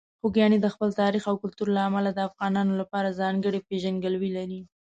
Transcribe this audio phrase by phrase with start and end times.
[0.19, 4.59] خوږیاڼي د خپل تاریخ او کلتور له امله د افغانانو لپاره ځانګړې پېژندګلوي لري.